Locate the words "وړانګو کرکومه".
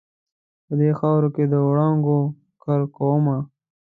1.67-3.37